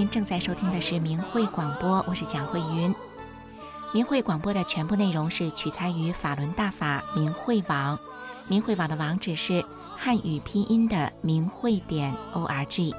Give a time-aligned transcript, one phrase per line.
[0.00, 2.94] 您正在收听的是明慧广播，我是蒋慧云。
[3.92, 7.98] 明慧广播的全部内容是取材于法轮大法明慧网，
[8.48, 9.62] 明慧网的网址是
[9.98, 12.94] 汉语拼音的明慧点 o r g。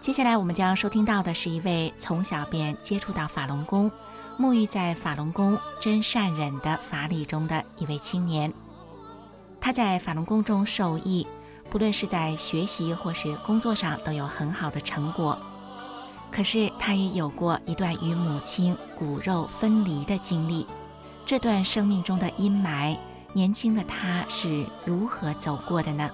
[0.00, 3.88] 接下来我们将收听到的是一位从小便接触到法轮功、
[4.36, 8.52] 沐浴在法轮功真善忍的法理中的一位青年。
[9.60, 11.24] 他在法轮功中受益。
[11.70, 15.38] 不论是在学习或是工作上都有很好的成果，
[16.30, 20.66] 可是他也有过一段与母亲骨肉分离的经历。
[21.26, 22.96] 这段生命中的阴霾，
[23.32, 26.10] 年轻的他是如何走过的呢？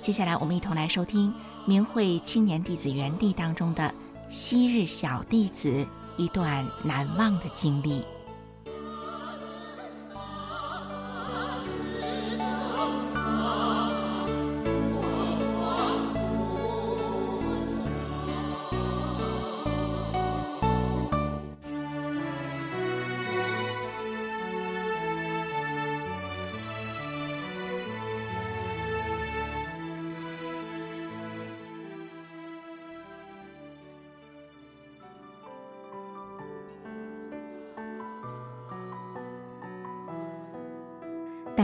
[0.00, 1.34] 接下来，我们一同来收听
[1.64, 3.92] 明慧青年弟子园地当中的
[4.30, 5.86] 昔日小弟子
[6.16, 8.04] 一段难忘的经历。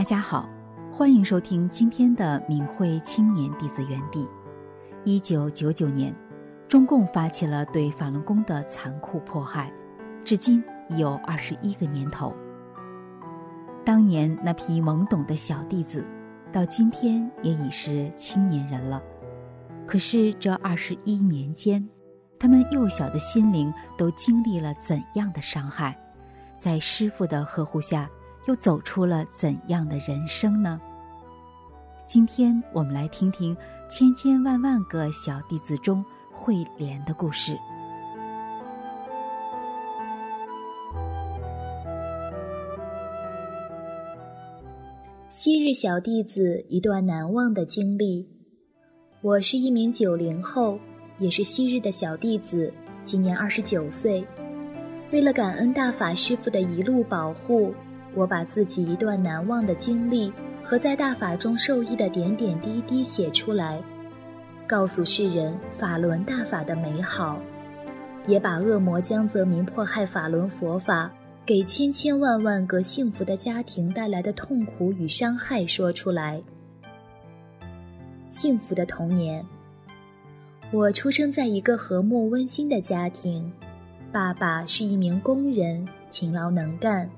[0.09, 0.49] 家好，
[0.91, 4.27] 欢迎收听今天的闽会青年弟子园地。
[5.05, 6.11] 一九九九年，
[6.67, 9.71] 中共发起了对法轮功的残酷迫害，
[10.25, 12.33] 至今已有二十一个年头。
[13.85, 16.03] 当年那批懵懂的小弟子，
[16.51, 18.99] 到今天也已是青年人了。
[19.85, 21.87] 可是这二十一年间，
[22.39, 25.95] 他们幼小的心灵都经历了怎样的伤害？
[26.57, 28.09] 在师傅的呵护下。
[28.45, 30.79] 又走出了怎样的人生呢？
[32.07, 33.55] 今天我们来听听
[33.87, 37.55] 千千万万个小弟子中慧莲的故事。
[45.27, 48.27] 昔日小弟子一段难忘的经历。
[49.21, 50.79] 我是一名九零后，
[51.19, 52.73] 也是昔日的小弟子，
[53.03, 54.25] 今年二十九岁。
[55.11, 57.71] 为了感恩大法师父的一路保护。
[58.15, 60.31] 我把自己一段难忘的经历
[60.63, 63.81] 和在大法中受益的点点滴滴写出来，
[64.67, 67.39] 告诉世人法轮大法的美好，
[68.27, 71.11] 也把恶魔江泽民迫害法轮佛法
[71.45, 76.41] 给千千万万个幸福的家庭带来的痛苦与伤害说出来。
[78.29, 79.43] 幸福的童年，
[80.71, 83.51] 我出生在一个和睦温馨的家庭，
[84.11, 87.09] 爸爸是一名工人，勤劳能干。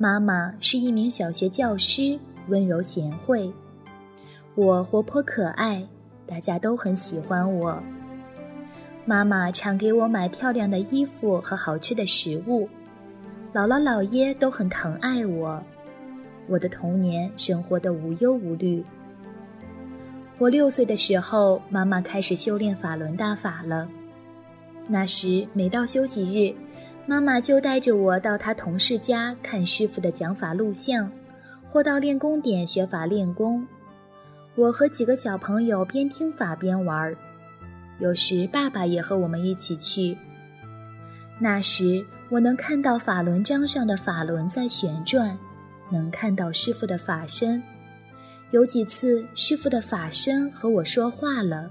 [0.00, 2.16] 妈妈是一名小学教师，
[2.46, 3.52] 温柔贤惠。
[4.54, 5.84] 我活泼可爱，
[6.24, 7.82] 大家都很喜欢我。
[9.04, 12.68] 妈妈常给我买漂亮的衣服和好吃的食物，
[13.52, 15.60] 姥姥姥爷都很疼爱我。
[16.46, 18.84] 我的童年生活的无忧无虑。
[20.38, 23.88] 我六岁的时候，妈妈开始修炼法轮大法了。
[24.86, 26.54] 那时每到休息日。
[27.08, 31.10] 妈妈就带着我到她同事家看师傅的讲法录像，
[31.66, 33.66] 或到练功点学法练功。
[34.54, 37.16] 我和几个小朋友边听法边玩儿，
[37.98, 40.18] 有时爸爸也和我们一起去。
[41.38, 45.34] 那时我能看到法轮章上的法轮在旋转，
[45.90, 47.62] 能看到师傅的法身。
[48.50, 51.70] 有几次师傅的法身和我说话了。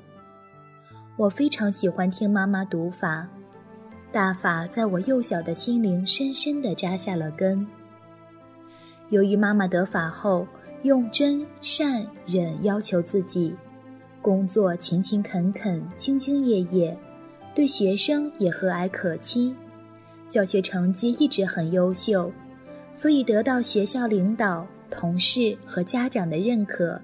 [1.15, 3.27] 我非常喜欢听妈妈读法。
[4.11, 7.67] 大法在我幼小的心灵深深地扎下了根。
[9.09, 10.47] 由于妈妈得法后
[10.83, 13.53] 用真善忍要求自己，
[14.21, 16.97] 工作勤勤恳恳、兢兢业业，
[17.53, 19.55] 对学生也和蔼可亲，
[20.27, 22.31] 教学成绩一直很优秀，
[22.93, 26.99] 所以得到学校领导、同事和家长的认可，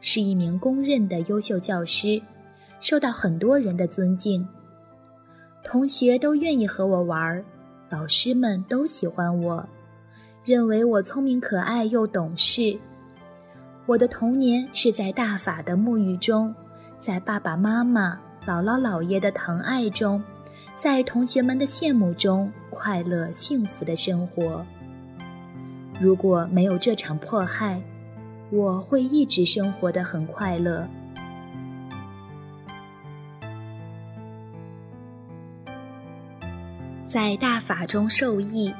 [0.00, 2.20] 是一名公认的优秀教师，
[2.80, 4.46] 受到很多人的尊敬。
[5.70, 7.44] 同学都愿意和我玩，
[7.90, 9.62] 老师们都喜欢我，
[10.42, 12.74] 认为我聪明可爱又懂事。
[13.84, 16.54] 我的童年是在大法的沐浴中，
[16.98, 20.24] 在爸爸妈妈、姥姥姥爷的疼爱中，
[20.74, 24.64] 在同学们的羡慕中，快乐幸福的生活。
[26.00, 27.78] 如果没有这场迫害，
[28.50, 30.88] 我会一直生活的很快乐。
[37.08, 38.70] 在大法中受益，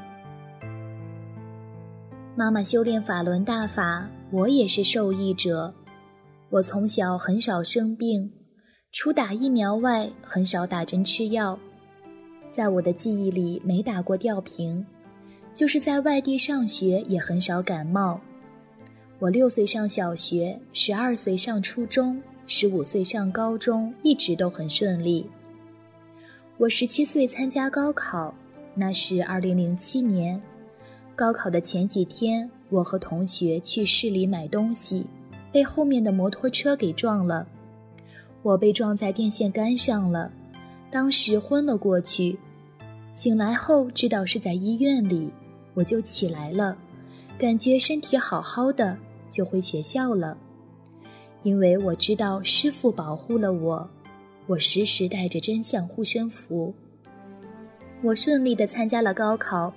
[2.36, 5.72] 妈妈修炼法轮大法，我也是受益者。
[6.50, 8.30] 我从小很少生病，
[8.92, 11.58] 除打疫苗外，很少打针吃药。
[12.50, 14.84] 在我的记忆里，没打过吊瓶，
[15.54, 18.20] 就是在外地上学也很少感冒。
[19.20, 25.26] 我六岁上小学，十二岁上初中，十五岁上高中，一直都很顺利。
[26.58, 28.34] 我十七岁参加高考，
[28.74, 30.42] 那是二零零七年。
[31.14, 35.06] 高考的前几天，我和同学去市里买东西，
[35.52, 37.46] 被后面的摩托车给撞了。
[38.42, 40.32] 我被撞在电线杆上了，
[40.90, 42.36] 当时昏了过去。
[43.14, 45.30] 醒来后知道是在医院里，
[45.74, 46.76] 我就起来了，
[47.38, 48.98] 感觉身体好好的，
[49.30, 50.36] 就回学校了。
[51.44, 53.88] 因为我知道师傅保护了我，
[54.48, 56.74] 我时时带着真相护身符。
[58.02, 59.72] 我顺利的参加了高考，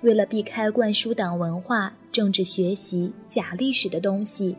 [0.00, 4.56] 为了避开灌输党文化、政治学习、假历史的东西。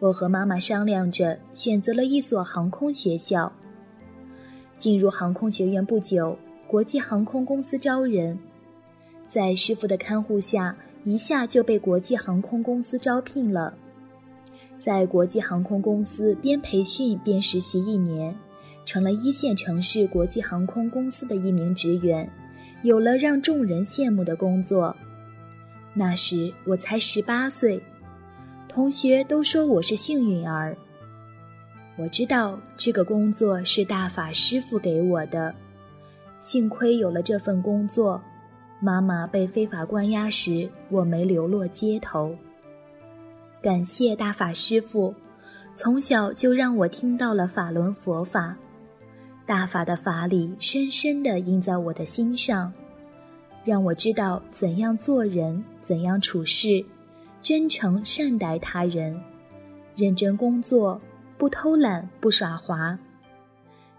[0.00, 3.50] 我和妈妈商量着，选择了一所航空学校。
[4.76, 8.38] 进入航空学院不久，国际航空公司招人，
[9.26, 13.74] 在师傅的看护下，一下就被国际航空公司招聘了。
[14.78, 18.32] 在国际航空公司边培训边实习一年，
[18.88, 22.26] 成了一线城市国际航空公司的一名职员，
[22.80, 24.96] 有了让众人羡慕的工作。
[25.92, 27.78] 那时我才十八岁。
[28.66, 30.74] 同学都说我是幸运儿。
[31.98, 35.54] 我知道这个工作是大法师傅给我的，
[36.38, 38.18] 幸亏有了这份工作，
[38.80, 42.34] 妈妈被非法关押时我没流落街头。
[43.60, 45.14] 感谢大法师傅，
[45.74, 48.56] 从小就让我听到了法轮佛法，
[49.48, 52.70] 大法的法理深深地印在我的心上，
[53.64, 56.84] 让我知道怎样做人，怎样处事。
[57.40, 59.18] 真诚善待他人，
[59.96, 61.00] 认真工作，
[61.38, 62.98] 不偷懒，不耍滑。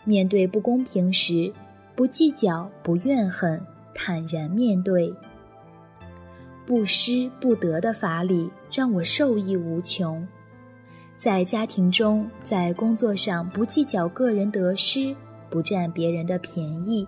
[0.04, 1.52] 面对不公平时，
[1.96, 3.60] 不计较，不怨恨，
[3.96, 5.12] 坦然面对。
[6.64, 10.28] 不失不得的法理让我受益无穷。
[11.18, 15.16] 在家庭中，在工作上不计较个人得失，
[15.50, 17.08] 不占别人的便宜。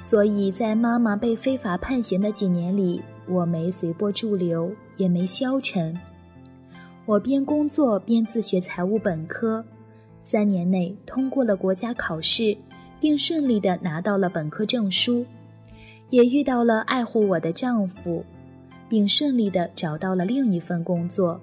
[0.00, 4.74] 所以在妈妈被非法判刑的几年里，我没随波逐流。
[4.96, 5.98] 也没消沉，
[7.04, 9.64] 我边工作边自学财务本科，
[10.20, 12.56] 三年内通过了国家考试，
[13.00, 15.26] 并顺利的拿到了本科证书，
[16.10, 18.24] 也遇到了爱护我的丈夫，
[18.88, 21.40] 并顺利的找到了另一份工作，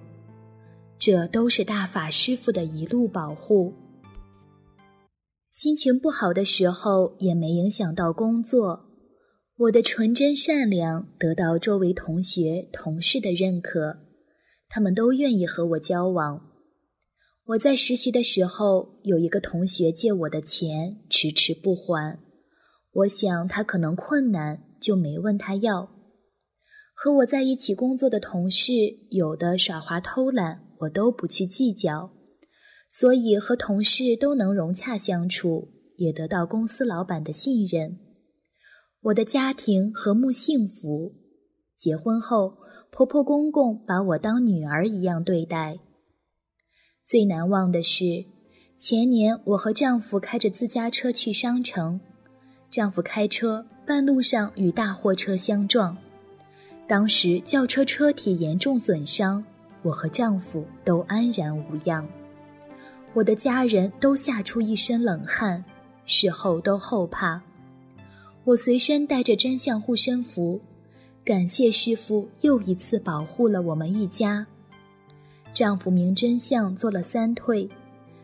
[0.98, 3.74] 这都是大法师傅的一路保护。
[5.62, 8.88] 心情不好的时候也没影响到工作。
[9.56, 14.00] 我的纯真善良得到周围同学、同事的认可，
[14.68, 16.42] 他们都愿意和我交往。
[17.46, 22.18] 我在实习的时候，有一个同学借我的钱迟迟不还，
[22.94, 25.92] 我想他可能困难，就没问他要。
[26.96, 28.74] 和我在一起工作的同事，
[29.12, 32.12] 有的耍滑偷懒，我都不去计较，
[32.92, 37.98] 所以和同事都能融洽相处，也得到公司老板的信任。
[39.04, 41.14] 我的家庭和睦幸福，
[41.78, 42.58] 结婚后
[42.92, 45.78] 婆婆公公把我当女儿一样对待。
[47.02, 48.26] 最难忘的是，
[48.78, 52.02] 前年我和丈夫开着自家车去商城，
[52.70, 55.98] 丈夫开车半路上与大货车相撞，
[56.88, 59.44] 当时轿车车体严重损伤，
[59.82, 62.08] 我和丈夫都安然无恙，
[63.14, 65.64] 我的家人都吓出一身冷汗，
[66.06, 67.42] 事后都后怕。
[68.44, 70.60] 我随身带着真相护身符，
[71.24, 74.48] 感谢师傅又一次保护了我们一家。
[75.54, 77.70] 丈夫明真相做了三退，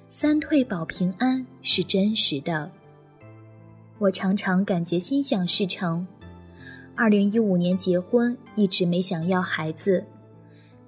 [0.08, 2.72] 三退保平安是真实的。
[4.00, 6.08] 我常常感觉心想事成。
[6.96, 10.04] 二零一五年结婚，一直没想要孩子。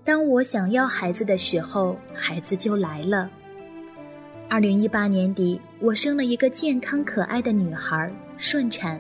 [0.04, 3.30] 当我想要孩子的时候，孩子就来了。
[4.50, 9.00] 二零一八年底，我生了一个健康可爱的女孩，顺产。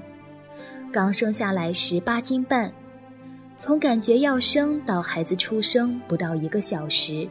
[0.91, 2.71] 刚生下来时八斤半，
[3.57, 7.27] 从感觉要生到孩子出生不到一个小时，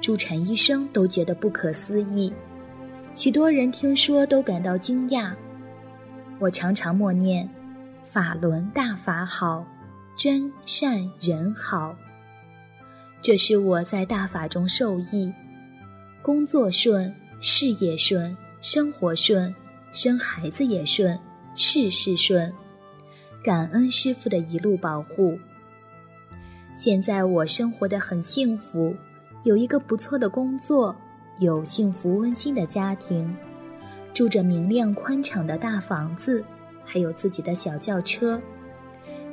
[0.00, 2.32] 助产医生都觉得不可思议，
[3.14, 5.30] 许多人听说都感到惊讶。
[6.40, 7.48] 我常常默念
[8.10, 9.64] ：“法轮大法好，
[10.18, 11.96] 真善人好。”
[13.22, 15.32] 这是我在大法中受益，
[16.22, 19.54] 工作顺，事业顺，生活顺，
[19.92, 21.18] 生孩子也顺，
[21.54, 22.52] 事事顺。
[23.44, 25.38] 感恩师傅的一路保护。
[26.74, 28.94] 现在我生活的很幸福，
[29.44, 30.94] 有一个不错的工作，
[31.38, 33.34] 有幸福温馨的家庭，
[34.12, 36.44] 住着明亮宽敞的大房子，
[36.84, 38.40] 还有自己的小轿车。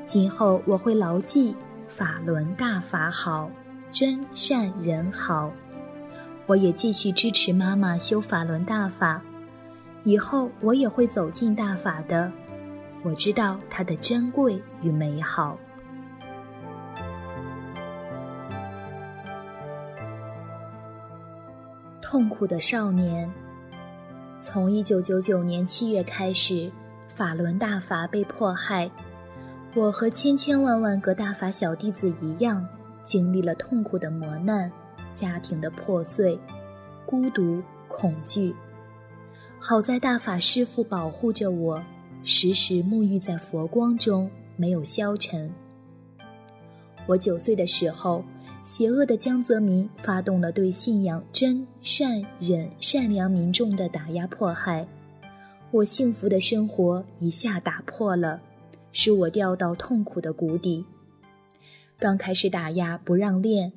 [0.06, 1.56] 今后我会牢记
[1.88, 3.50] 法轮大法好，
[3.92, 5.52] 真善人好。
[6.46, 9.22] 我也继续支持妈妈修法轮大法，
[10.04, 12.32] 以后我也会走进大法的。
[13.02, 15.58] 我知道它的珍贵与美好。
[22.02, 23.32] 痛苦的少年，
[24.40, 26.72] 从一九九九年七月开始，
[27.08, 28.92] 法轮大法被迫害。
[29.76, 32.68] 我和千千万万个大法小弟子一样，
[33.02, 34.72] 经历了痛苦的磨难，
[35.14, 36.38] 家庭的破碎，
[37.06, 38.54] 孤独、恐惧。
[39.60, 41.82] 好在大法师父保护着我，
[42.24, 45.50] 时时沐浴在佛光中，没有消沉。
[47.06, 48.24] 我九岁的时候，
[48.64, 54.88] 邪恶的江泽民发动了对信仰真善忍善良民众的打压迫害，
[55.72, 58.42] 我幸福的生活一下打破了。
[58.96, 60.86] 使我掉到痛苦的谷底。
[61.98, 63.74] 刚开始打压不让练，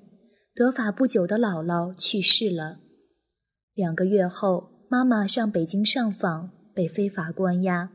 [0.57, 2.81] 得法不久的姥姥去世了。
[3.75, 7.93] 两个月后，妈妈上北京上访，被非法关押。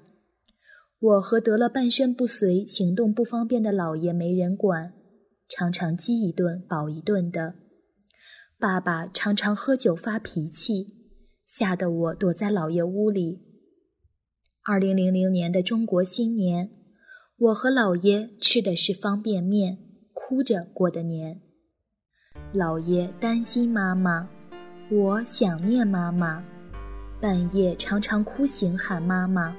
[1.00, 4.94] 我和得了半身不遂、行动不方便的姥爷没人管，
[5.50, 7.56] 常常饥一顿饱一顿的。
[8.60, 10.86] 爸爸常常喝酒发脾气，
[11.48, 13.40] 吓得我躲在姥爷屋里。
[14.64, 16.70] 二零零零年的中国新年。
[17.40, 19.80] 我和姥爷吃的是方便面，
[20.14, 21.42] 哭着过的年。
[22.54, 24.28] 姥爷担心妈妈，
[24.90, 26.44] 我想念妈妈，
[27.22, 29.56] 半夜常常哭醒喊妈妈，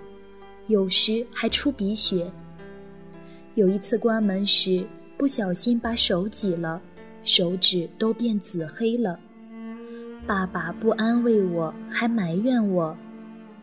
[0.66, 2.30] 有时还出鼻血。
[3.54, 6.82] 有一次关门时不小心把手挤了，
[7.24, 9.18] 手指都变紫黑了。
[10.26, 12.94] 爸爸不安慰我，还埋怨我，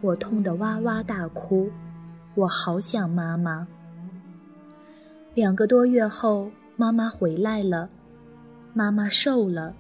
[0.02, 1.70] 我痛得哇哇大哭，
[2.34, 3.68] 我好想妈妈。
[5.36, 7.88] 两个多月后，妈妈回来了，
[8.74, 9.74] 妈妈瘦了，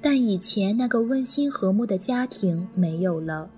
[0.00, 3.50] 但以前那个温馨和睦的家庭没有了。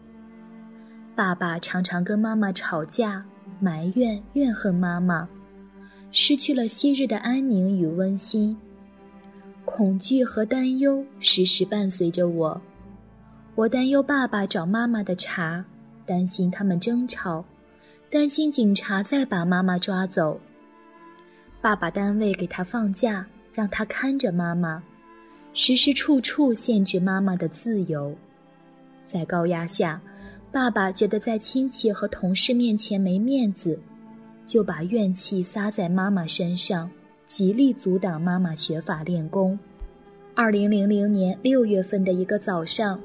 [1.15, 3.25] 爸爸常常跟妈妈吵架，
[3.61, 5.29] 埋怨怨恨妈妈，
[6.11, 8.57] 失去了昔日的安宁与温馨，
[9.65, 12.61] 恐惧和担忧时时伴随着我。
[13.55, 15.63] 我担忧爸爸找妈妈的茬，
[16.07, 17.45] 担心他们争吵，
[18.11, 20.41] 担心警察再把妈妈抓走。
[21.61, 24.83] 爸爸单位给他放假，让他看着妈妈，
[25.53, 28.15] 时时处处限制妈妈的自由。
[29.05, 30.01] 在高压下，
[30.51, 33.79] 爸爸觉得在亲戚和同事面前没面子，
[34.47, 36.91] 就把怨气撒在妈妈身上，
[37.27, 39.59] 极力阻挡妈妈学法练功。
[40.35, 42.99] 二零零零年六月份的一个早上，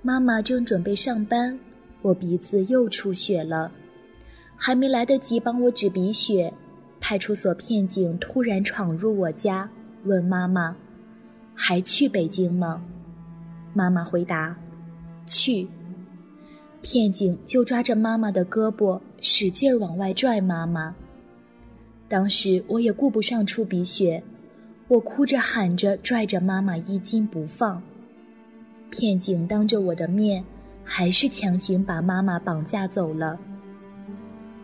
[0.00, 1.58] 妈妈正准备上班，
[2.00, 3.70] 我鼻子又出血了，
[4.56, 6.50] 还没来得及帮我止鼻血。
[7.00, 9.68] 派出所片警突然闯入我家，
[10.04, 10.76] 问妈妈
[11.54, 12.82] ：“还去北京吗？”
[13.74, 14.56] 妈妈回答
[15.26, 15.68] ：“去。”
[16.82, 20.94] 片警就抓着妈妈的胳膊，使劲往外拽妈妈。
[22.08, 24.22] 当时我也顾不上出鼻血，
[24.88, 27.82] 我哭着喊着拽着妈妈衣襟不放。
[28.90, 30.44] 片警当着我的面，
[30.82, 33.38] 还是强行把妈妈绑架走了。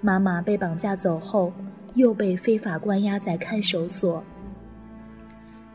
[0.00, 1.52] 妈妈被绑架走后。
[1.94, 4.22] 又被非法关押在看守所。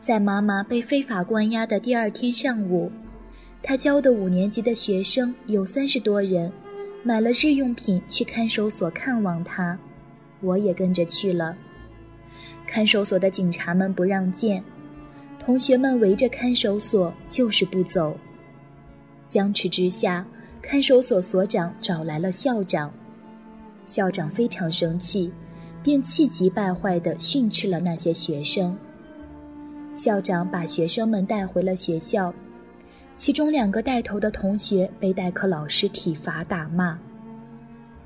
[0.02, 2.90] 在妈妈被非法关押的第二天上午，
[3.62, 6.52] 他教的五年级的学生有三十多人，
[7.04, 9.78] 买了日用品去看守所看望他，
[10.40, 11.56] 我也跟着去了。
[12.66, 14.64] 看守所的警察们不让见，
[15.38, 18.18] 同学们围着看守所就是不走。
[19.28, 20.26] 僵持之下，
[20.60, 22.92] 看守所所长找来了校长，
[23.86, 25.32] 校长非常生气。
[25.80, 28.76] 便气急败坏地训斥了那些学生。
[29.94, 32.32] 校长把学生们带回了学校，
[33.14, 36.98] 其中两个带头的同学被代课老师体罚打骂。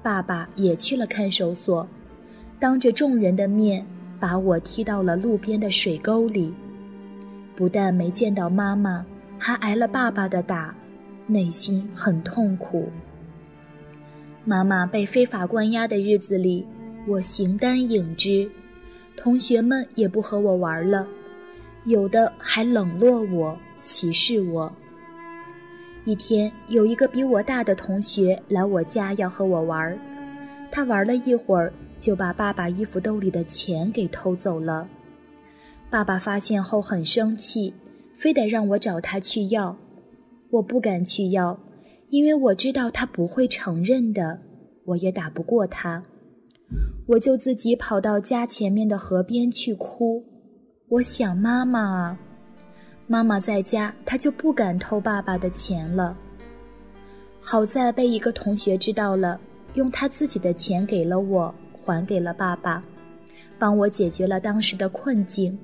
[0.02, 1.86] 爸爸也去了看守所，
[2.58, 3.86] 当着众人的面
[4.18, 6.52] 把我踢到了路边的水沟里。
[7.54, 9.06] 不但没见到妈妈，
[9.38, 10.74] 还挨了爸爸的打，
[11.26, 12.90] 内心很痛苦。
[14.44, 16.66] 妈妈被非法关押的日子里。
[17.06, 18.50] 我形单影只，
[19.16, 21.06] 同学们也不和我玩了，
[21.86, 24.70] 有的还冷落我、歧视我。
[26.04, 29.96] 一天，有一个比我大的同学来我家要和我玩儿，
[30.72, 34.88] 他玩了一会儿，就把爸爸衣服兜里的钱给偷走了。
[35.88, 37.72] 爸爸发现后很生气，
[38.16, 39.76] 非得让我找他去要。
[40.50, 41.60] 我不敢去要，
[42.10, 44.40] 因为我知道他不会承认的，
[44.86, 46.02] 我也打不过他。
[47.06, 50.24] 我就自己跑到家前面的河边去哭。
[50.88, 52.18] 我想妈妈啊，
[53.08, 56.16] 妈妈在家，他就不敢偷爸爸的钱了。
[57.40, 59.40] 好在被一个同学知道了，
[59.74, 61.52] 用他自己的钱给了我，
[61.84, 62.84] 还给了爸爸，
[63.58, 65.58] 帮我解决了当时的困境。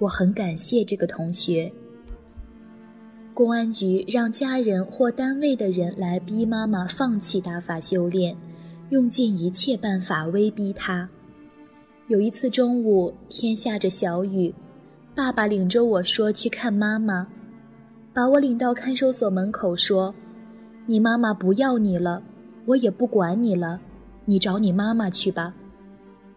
[0.00, 1.70] 我很感谢这个同学。
[3.32, 8.36] 公安局让家人或单位的人来逼妈妈放弃打法修炼，
[8.88, 11.08] 用尽一切办法威逼她。
[12.10, 14.52] 有一次中午，天下着小雨，
[15.14, 17.24] 爸爸领着我说去看妈妈，
[18.12, 20.12] 把我领到看守所门口说
[20.86, 22.20] ：“你妈妈不要你了，
[22.66, 23.80] 我也不管你了，
[24.24, 25.54] 你找你妈妈去吧。”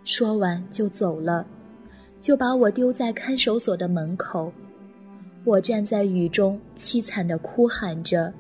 [0.06, 1.44] 说完就走了。
[2.20, 4.54] 就把我丢在看守所的门口，
[5.44, 8.32] 我站在雨中，凄惨的哭喊着：“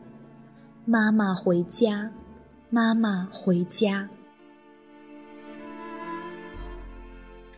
[0.85, 2.11] 妈妈回家，
[2.69, 4.07] 妈妈回家。”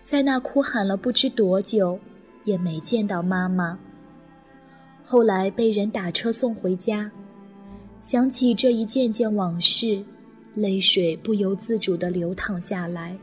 [0.05, 1.99] 在那哭喊了不知多久，
[2.43, 3.75] 也没见到妈妈。
[5.03, 7.09] 后来被人打车送回家，
[8.01, 10.05] 想起这一件件往事，
[10.53, 13.17] 泪水不由自主地流淌下来。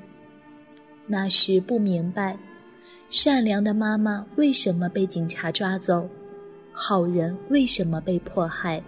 [1.06, 2.36] 那时不明白。
[3.10, 6.08] 善良的妈妈为什么被警察抓走？
[6.72, 8.82] 好人为什么被迫害？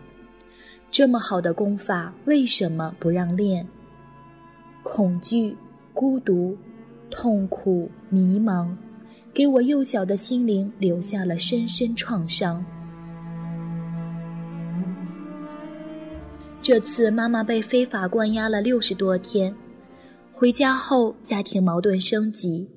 [0.90, 3.64] 这么好的功法为什么不让练？
[4.82, 5.56] 恐惧、
[5.92, 6.56] 孤独、
[7.16, 8.74] 痛苦、迷茫，
[9.32, 12.62] 给我幼小的心灵留下了深深创伤。
[16.60, 19.54] 这次妈妈被非法关押了六十多天，
[20.32, 22.68] 回家后家庭矛盾升级。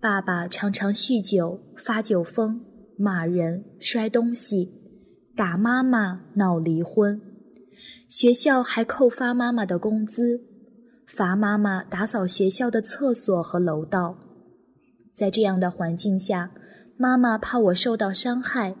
[0.00, 2.58] 爸爸常常酗酒、发酒疯、
[2.96, 4.72] 骂人、摔东西、
[5.36, 7.20] 打妈妈、闹离婚。
[8.08, 10.40] 学校还扣发妈妈的工资，
[11.10, 14.16] 罚妈妈打扫学校的厕所和楼道。
[15.12, 16.52] 在这样的环境下，
[16.96, 18.76] 妈妈怕我受到伤害，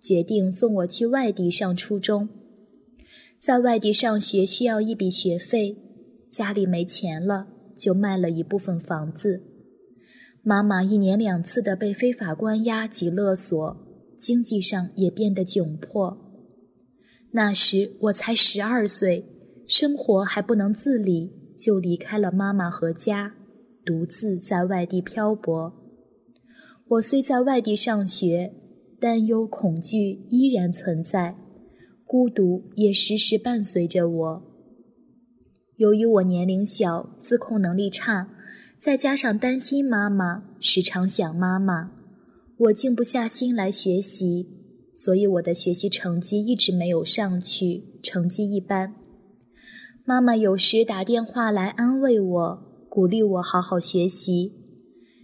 [0.00, 2.28] 决定送我去外地上初中。
[3.40, 5.76] 在外地上学需要一笔学费，
[6.30, 9.42] 家里没钱了，就卖了一部分房子。
[10.44, 13.76] 妈妈一年两次的被非法关押及勒索，
[14.20, 16.16] 经济上也变得窘迫。
[17.32, 19.26] 那时我才十二岁，
[19.66, 23.34] 生活还不能自理，就离开了妈妈和家，
[23.84, 25.72] 独自在外地漂泊。
[26.88, 28.52] 我虽在外地上学，
[29.00, 31.36] 担忧恐惧依然存在，
[32.04, 34.42] 孤独也时时伴随着我。
[35.76, 38.30] 由于我年龄小，自控能力差。
[38.76, 41.90] 再加上担心妈妈，时常想妈妈，
[42.58, 44.46] 我静不下心来学习，
[44.94, 48.94] 所以我的学习成绩一直没有上去，成绩一般。
[50.06, 54.52] 妈妈有时打电话来安慰我，鼓励我好好学习；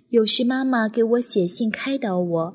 [0.09, 2.55] 有时妈妈给我写信开导我。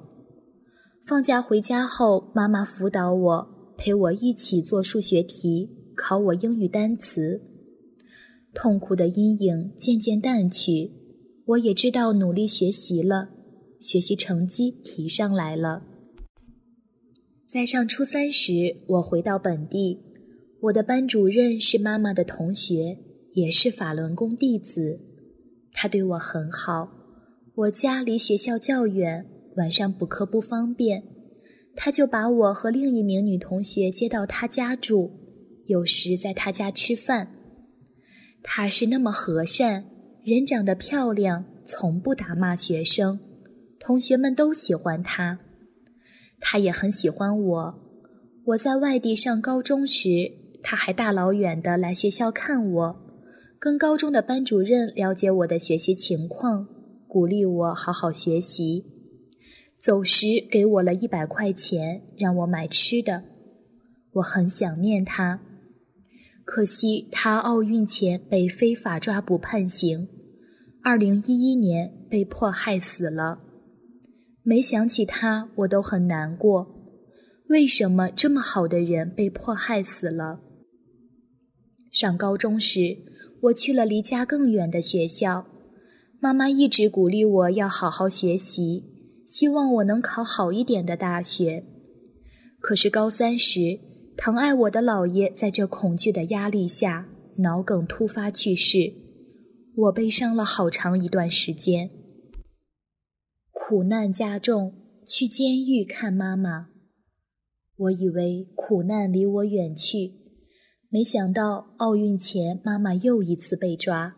[1.06, 7.44] 放假回家后，妈妈辅导我，陪我一起做数学题，考我英语单词。
[8.56, 10.94] 痛苦的阴影渐渐淡去，
[11.46, 13.30] 我也知道努力学习了，
[13.80, 15.84] 学习成绩提上来了。
[17.46, 20.00] 在上初三时，我回到本地，
[20.66, 22.98] 我的班主任是妈妈的同学，
[23.34, 25.00] 也是法轮功弟子，
[25.72, 26.90] 他对我很好。
[27.54, 31.04] 我家离学校较远，晚上补课不方便，
[31.76, 35.12] 他就把我和另一名女同学接到他家住，
[35.68, 37.28] 有时在他家吃饭。
[38.42, 39.86] 他是那么和善，
[40.24, 43.20] 人长得漂亮，从不打骂学生，
[43.80, 45.40] 同学们都喜欢他。
[46.40, 47.76] 他也很喜欢我。
[48.46, 50.32] 我在外地上高中时，
[50.68, 52.96] 他还大老远的来学校看我，
[53.60, 56.68] 跟高中的班主任了解我的学习情况，
[57.08, 58.84] 鼓励我好好学习。
[59.80, 63.26] 走时给我了一百块钱，让我买吃的。
[64.14, 65.40] 我很想念他。
[66.44, 70.08] 可惜他奥运前被非法抓捕判刑，
[70.82, 73.40] 二零一一年被迫害死了。
[74.42, 76.68] 每想起他，我都很难过。
[77.50, 80.40] 为什么这么好的人被迫害死了？
[81.96, 82.98] 上高中时，
[83.44, 85.48] 我去了离家更远的学校，
[86.20, 88.84] 妈妈一直鼓励我要好好学习，
[89.26, 91.64] 希望我能考好一点的大学。
[92.60, 93.80] 可是高三时，
[94.18, 98.92] 疼爱我的姥爷在这恐惧的压力下脑梗突发去世，
[99.78, 101.90] 我悲伤了好长一段时间。
[103.54, 104.74] 苦难加重，
[105.08, 106.68] 去监狱看妈妈。
[107.78, 110.25] 我以为苦难离我远去，
[110.96, 114.16] 没想到奥运前妈妈又一次被抓。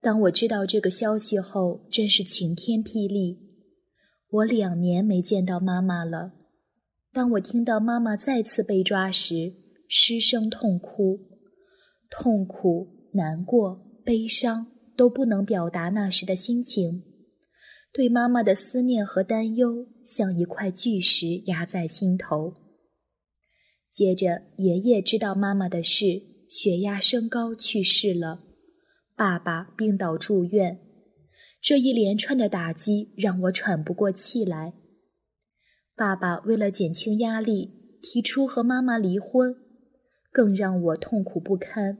[0.00, 3.38] 当我知道这个消息后，真是晴天霹雳。
[4.30, 6.32] 我两年没见到妈妈了。
[7.12, 9.52] 当我听到妈妈再次被抓时，
[9.86, 11.20] 失声痛哭，
[12.08, 17.02] 痛苦、难过、悲伤都不能表达那时的心情。
[17.92, 22.54] 对妈妈的思念和担忧像一块巨石压在心头。
[23.92, 28.42] 接着，爷爷知道妈妈的事，血压升高去世了。
[29.14, 30.80] 爸爸病倒住院，
[31.60, 34.72] 这一连串的打击让我喘不过气来。
[35.94, 39.54] 爸爸为了减轻压力，提出和妈妈离婚，
[40.32, 41.98] 更让我痛苦不堪。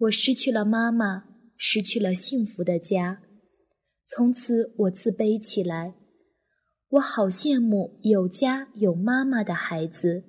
[0.00, 1.24] 我失去了妈妈，
[1.56, 3.22] 失去了幸福的家，
[4.06, 5.94] 从此我自卑起来。
[6.90, 10.24] 我好羡慕有家有妈妈的孩子，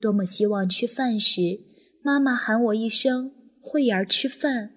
[0.00, 1.60] 多么希望吃饭时
[2.02, 4.70] 妈妈喊我一声“慧儿吃饭”。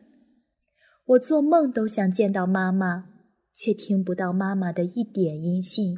[1.06, 3.06] 我做梦都想见到妈妈，
[3.54, 5.98] 却听不到妈妈的一点音信。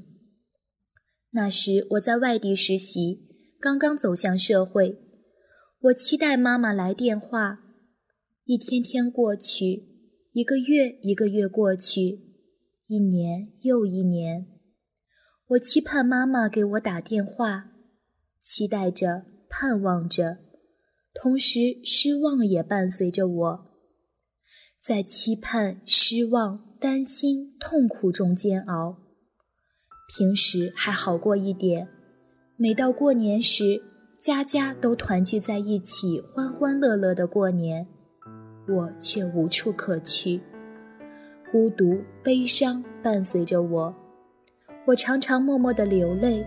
[1.31, 3.27] 那时我在外地实习，
[3.59, 4.97] 刚刚走向社会，
[5.81, 7.59] 我期待妈妈来电话。
[8.45, 9.87] 一天天过去，
[10.31, 12.19] 一个月一个月过去，
[12.87, 14.45] 一年又一年，
[15.47, 17.71] 我期盼妈妈给我打电话，
[18.45, 20.37] 期待着，盼望着，
[21.15, 23.65] 同时失望也伴随着我。
[24.79, 28.97] 在期盼、失望、担心、痛苦中煎熬。
[30.15, 31.87] 平时还好过一点，
[32.55, 33.81] 每到过年时，
[34.21, 37.87] 家家都团聚在一起，欢欢乐乐的过年，
[38.67, 40.39] 我却无处可去，
[41.51, 43.95] 孤独、悲伤伴随着我。
[44.85, 46.45] 我常常默默的流泪，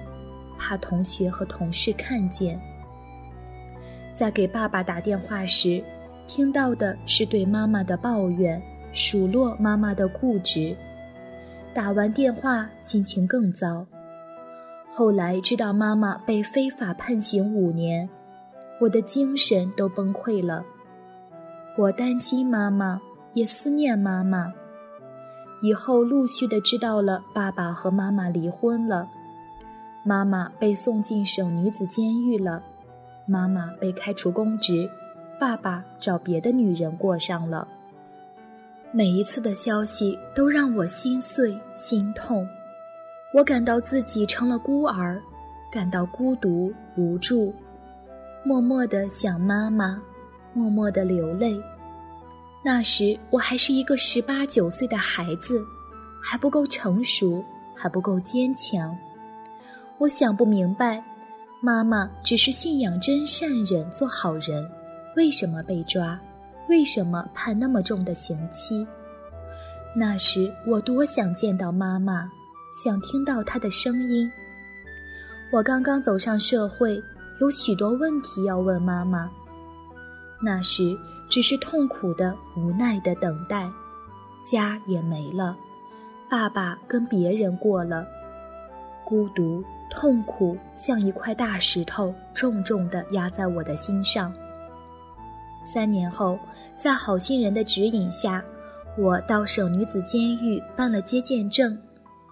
[0.59, 2.61] 怕同学和同事看见。
[4.13, 5.83] 在给爸爸打电话时。
[6.31, 8.61] 听到的是对妈妈的抱怨，
[8.93, 10.77] 数落妈妈的固执。
[11.73, 13.87] 打完电话，心情更糟。
[14.93, 18.07] 后来知道妈妈被非法判刑五年，
[18.79, 20.63] 我的精神都崩溃了。
[21.79, 23.01] 我担心妈妈，
[23.33, 24.53] 也思念妈妈。
[25.63, 29.09] 以后陆续的知道了爸爸和妈妈离婚了，
[30.09, 32.63] 妈妈被送进省女子监狱了，
[33.27, 34.91] 妈妈被开除公职。
[35.39, 37.69] 爸爸找别的女人过上了。
[38.91, 42.49] 每一次的消息都让我心碎心痛，
[43.35, 45.21] 我感到自己成了孤儿，
[45.71, 47.53] 感到孤独无助，
[48.43, 50.01] 默默的想妈妈，
[50.55, 51.63] 默默的流泪。
[52.65, 55.63] 那时我还是一个十八九岁的孩子，
[56.23, 57.45] 还不够成熟，
[57.77, 58.97] 还不够坚强。
[59.99, 61.03] 我想不明白，
[61.61, 64.65] 妈妈只是信仰真善忍，做好人。
[65.17, 66.19] 为什么被抓？
[66.69, 68.87] 为什么判那么重的刑期？
[69.97, 72.31] 那时我多想见到妈妈，
[72.81, 74.31] 想听到她的声音。
[75.51, 77.03] 我刚刚走上社会，
[77.41, 79.29] 有许多问题要问妈妈。
[80.41, 80.97] 那时
[81.29, 83.69] 只是痛苦的、无奈的等待，
[84.45, 85.57] 家也没了，
[86.31, 88.07] 爸爸跟别人过了，
[89.05, 94.33] 孤独、痛苦像一块大石头，重重地压在我的心上。
[95.65, 96.39] 三年后，
[96.75, 98.45] 在好心人的指引下，
[98.97, 101.79] 我到省女子监狱办了接见证，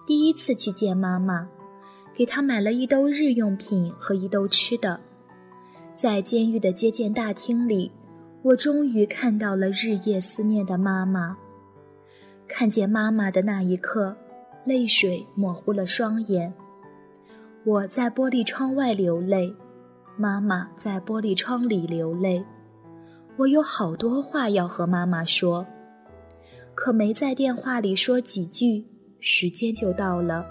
[0.05, 1.47] 第一次去见妈妈，
[2.15, 4.99] 给她买了一兜日用品和一兜吃的。
[5.93, 7.91] 在监狱的接见大厅里，
[8.43, 11.37] 我终于看到了日夜思念的妈妈。
[12.47, 14.15] 看见妈妈的那一刻，
[14.63, 16.53] 泪水模糊了双眼。
[17.65, 19.53] 我在玻璃窗外流泪，
[20.15, 22.43] 妈妈在玻璃窗里流泪。
[23.35, 25.65] 我有好多话要和妈妈说，
[26.73, 28.85] 可没在电话里说几句，
[29.19, 30.45] 时间就到了。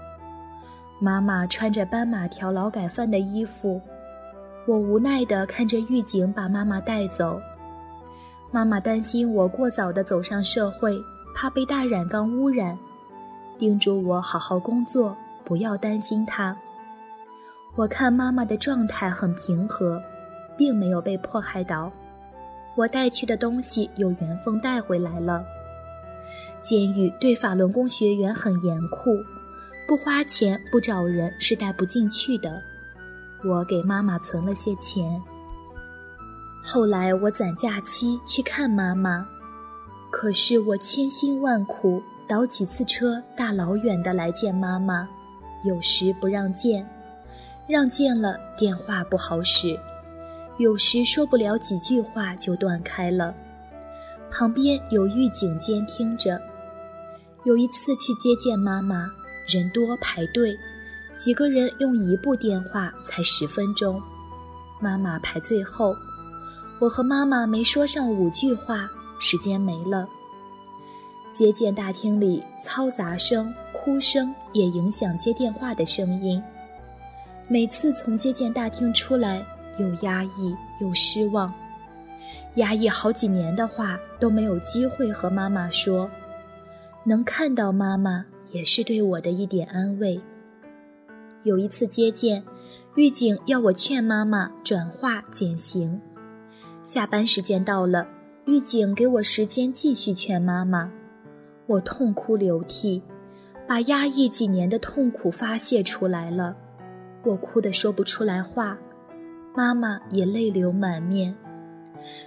[1.01, 3.81] 妈妈穿着斑马条劳改犯的衣服，
[4.66, 7.40] 我无奈地看着狱警把妈妈带走。
[8.51, 11.03] 妈妈担心我过早地走上社会，
[11.35, 12.79] 怕被大染缸污染，
[13.59, 16.57] 叮嘱我好好工作，不要担心她。
[17.77, 20.03] 我看妈妈的状态很平和，
[20.57, 21.93] 并没有被迫害到。
[22.75, 25.45] 我带去的东西有缘分带回来了。
[26.62, 29.11] 监狱对法轮功学员很严酷，
[29.87, 32.61] 不花钱不找人是带不进去的。
[33.45, 35.23] 我给妈妈存了些钱。
[36.62, 39.29] 后来我攒假期去看妈妈，
[40.11, 45.07] 可是我千辛万苦倒几次车，大老远的来见妈妈，
[45.62, 46.89] 有时不让见，
[47.66, 49.79] 让见了电话不好使，
[50.59, 53.35] 有时说不了几句话就断开了。
[54.31, 56.40] 旁边有狱警监听着。
[57.44, 59.09] 有一次去接见妈妈，
[59.48, 60.57] 人多排队，
[61.16, 64.02] 几个人用一部电话才十分钟，
[64.81, 65.94] 妈妈排最后。
[66.81, 68.88] 我和妈妈没说上五句话，
[69.20, 70.09] 时间没了。
[71.31, 76.42] 接见大厅里嘈杂声、哭声也影响接电话的声音。
[77.49, 79.45] 每次从接见大厅出来，
[79.79, 81.53] 又压抑又失望，
[82.57, 86.11] 压抑好几年的话都没有机会和妈妈说。
[87.05, 90.21] 能看到妈妈也是对我的一点安慰。
[91.45, 92.43] 有一次接见，
[92.97, 96.01] 狱警要我劝妈妈转化减刑。
[96.83, 98.09] 下班时间到了，
[98.45, 100.91] 狱警给我时间继续劝妈妈，
[101.67, 103.01] 我痛哭流涕，
[103.69, 106.57] 把压抑几年的痛苦发泄出来了。
[107.27, 108.79] 我哭得说不出来话，
[109.53, 111.37] 妈妈也泪流满面。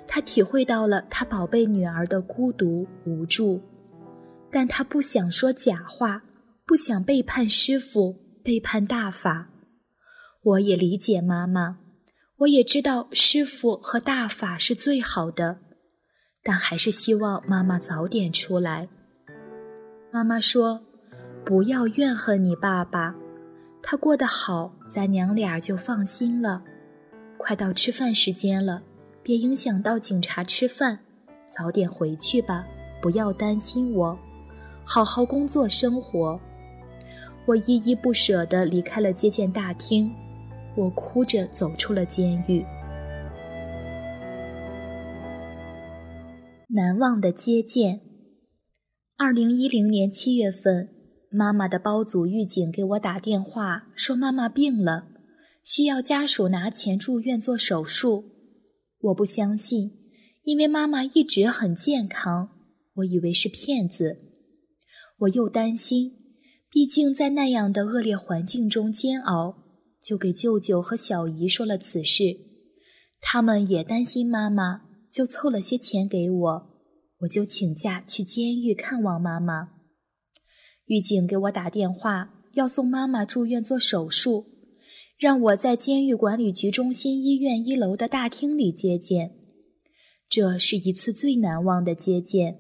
[0.06, 3.62] 她体会到了她宝贝女儿的孤独无助，
[4.52, 6.22] 但她不想说假话，
[6.66, 9.48] 不想背叛师傅，背叛大法。
[10.44, 11.80] 我也理解妈妈。
[12.40, 15.60] 我也知道师傅和大法是最好的，
[16.44, 18.88] 但还是希望妈妈早点出来。
[20.12, 20.82] 妈妈说
[21.46, 23.14] ：“不要怨恨你爸爸，
[23.82, 26.64] 他过得好，咱娘俩就放心了。
[27.38, 28.84] 快到吃饭时间了，
[29.24, 31.00] 别影响到警察吃饭，
[31.48, 32.66] 早点回去吧，
[33.02, 34.18] 不要担心我，
[34.84, 36.40] 好好工作生活。”
[37.48, 40.14] 我依依不舍地离开了接见大厅。
[40.76, 42.64] 我哭着走出了监狱。
[46.68, 48.02] 难忘的接见。
[49.18, 50.90] 二零一零年七月份，
[51.32, 55.08] 妈妈的包组狱警给我打电话说妈妈病了，
[55.64, 58.26] 需要家属拿钱住院做手术。
[59.00, 59.92] 我不相信，
[60.44, 62.50] 因为妈妈一直很健康，
[62.96, 64.18] 我以为是骗子。
[65.20, 66.14] 我又担心，
[66.72, 69.66] 毕竟在那样的恶劣环境中煎熬。
[70.02, 72.38] 就给舅舅和小姨说了此事，
[73.20, 76.70] 他们也担心妈妈，就凑了些钱给我，
[77.20, 79.79] 我就请假去监狱看望妈妈。
[80.90, 84.48] 狱警给我打电话，要送妈妈住院做手术，
[85.20, 89.36] 让我在监狱管理局中心医院一楼的大厅里接见。
[90.28, 92.60] 这是一次最难忘的接见。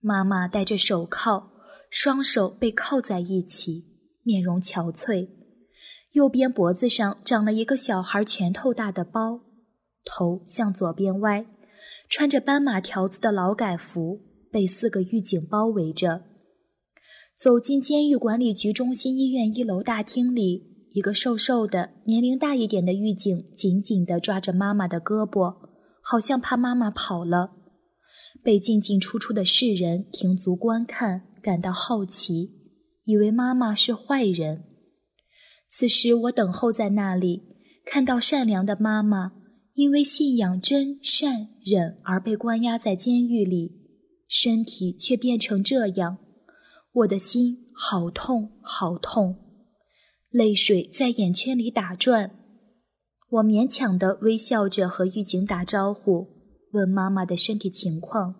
[0.00, 1.52] 妈妈戴着手铐，
[1.88, 3.84] 双手被铐在一起，
[4.24, 5.28] 面容憔悴。
[6.10, 9.40] 右边脖子上长了一个小孩拳头大的包，
[10.04, 11.46] 头向左边歪，
[12.08, 14.18] 穿着斑马条子的劳改服，
[14.50, 16.24] 被四个狱警包围着。
[17.40, 25.56] 走进监狱管理局中心医院一楼大厅里，一个瘦瘦的、年龄大一点的狱警紧紧地抓着妈妈的胳膊，
[26.02, 27.52] 好像怕妈妈跑了。
[28.44, 32.50] 被进进出出的世人停足观看，感到好奇，
[33.04, 34.64] 以为妈妈是坏人。
[35.70, 37.42] 此时我等候在那里，
[37.86, 39.32] 看到善良的妈妈
[39.72, 43.72] 因为信仰真善忍而被关押在监狱里，
[44.28, 46.18] 身体却变成这样，
[46.92, 49.36] 我的心好痛好痛，
[50.28, 52.32] 泪水在眼圈里打转。
[53.28, 56.26] 我勉强的微笑着和狱警打招呼，
[56.72, 58.34] 问妈妈的身体情况。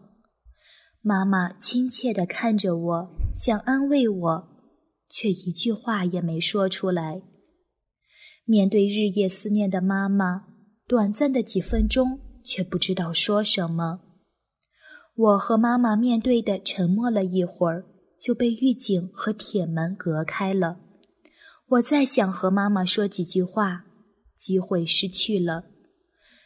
[1.00, 4.48] 妈妈亲切的看着我，想安慰我。
[5.08, 7.22] 却一句话也没说出来。
[8.44, 10.46] 面对日夜思念的妈妈，
[10.86, 14.00] 短暂的几分钟，却不知道说什么。
[15.16, 17.84] 我和妈妈面对的沉默了一会儿，
[18.20, 20.78] 就被狱警和铁门隔开了。
[21.68, 23.86] 我再想和妈妈说几句话，
[24.36, 25.64] 机会失去了。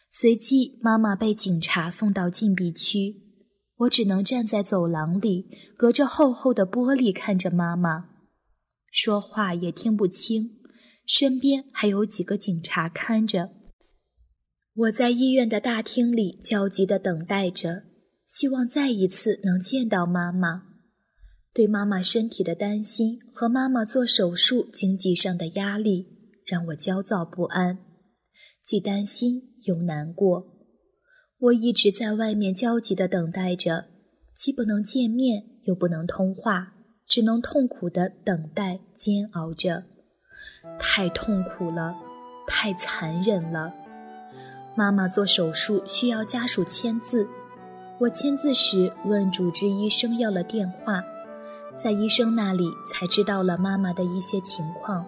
[0.09, 3.15] 随即，妈妈被警察送到禁闭区，
[3.75, 8.11] 我只能站在走廊里，隔着厚厚的玻璃看着妈妈。
[8.91, 10.51] 说话也听不清，
[11.05, 13.49] 身边还有几个警察看着。
[14.75, 17.83] 我在医院的大厅里焦急地等待着，
[18.25, 20.74] 希望再一次能见到妈妈。
[21.55, 26.05] 对妈妈身体的担心和妈妈做手术经济上的压力
[26.45, 27.79] 让我焦躁不安，
[28.61, 30.47] 既担心又难过。
[31.39, 33.85] 我一直在外面焦急地等待着，
[34.35, 36.73] 既不能见面，又不能通话。
[37.07, 39.83] 只能痛苦的等待、煎熬着，
[40.79, 41.95] 太痛苦了，
[42.47, 43.71] 太残忍了。
[44.75, 47.27] 妈妈做手术需要家属签字，
[47.99, 51.03] 我签字时问主治医生要了电话，
[51.75, 55.05] 在医生那里才知道了妈妈的一些情况。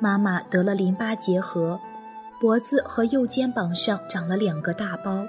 [0.00, 1.78] 妈妈得了淋巴结核，
[2.40, 5.24] 脖子和右肩膀上长了两个大包，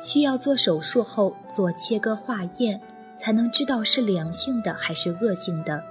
[0.00, 2.80] 需要做手术后做切割化验，
[3.16, 5.82] 才能知道是良性的还是恶性的。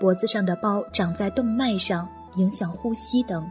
[0.00, 3.48] 脖子上的包长在动脉上，影响呼吸等。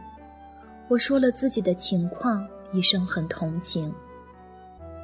[0.88, 3.92] 我说了自己的情况，医生很同情。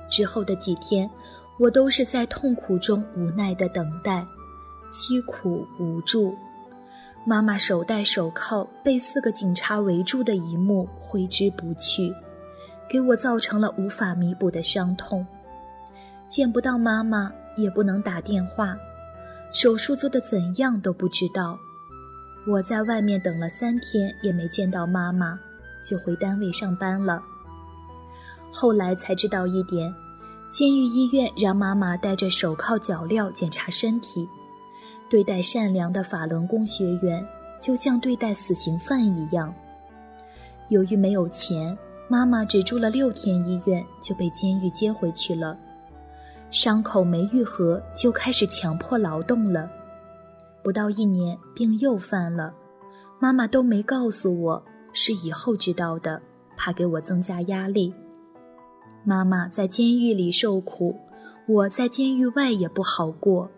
[0.08, 1.10] 之后的几天，
[1.58, 4.26] 我都是在痛苦中无奈的等待，
[4.90, 6.34] 凄苦无助。
[7.24, 12.12] 妈妈手戴手铐被四个警察围住的一幕挥之不去，
[12.88, 15.26] 给我造成了无法弥补的伤痛。
[16.26, 18.76] 见不到妈妈，也不能打电话，
[19.52, 21.58] 手术做的怎样都不知道。
[22.46, 25.38] 我在外面等了三天，也没见到妈妈，
[25.82, 27.22] 就回单位上班了。
[28.52, 29.94] 后来才知道一点，
[30.54, 34.28] 监狱医院让妈妈戴着手铐脚镣检查身体。
[35.10, 37.26] 对待善良的法轮功学员，
[37.60, 39.52] 就像对待死刑犯一样。
[40.68, 45.58] 由于没有钱，妈妈只住了六天医院，就被监狱接回去了。
[46.52, 49.68] 伤口没愈合，就开始强迫劳动了。
[50.62, 52.54] 不到一年，病又犯了。
[53.18, 56.22] 妈妈都没告诉我，是以后知道的，
[56.56, 57.92] 怕给我增加压力。
[59.04, 60.96] 妈妈在监狱里受苦，
[61.46, 63.50] 我在监狱外也不好过。